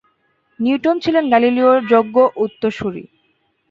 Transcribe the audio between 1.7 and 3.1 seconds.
যোগ্য উত্তসুরি।